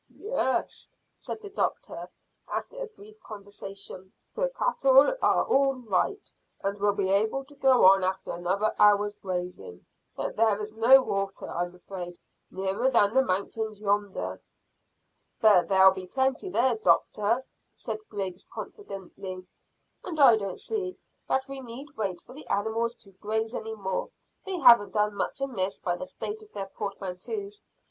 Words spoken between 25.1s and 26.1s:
much amiss by the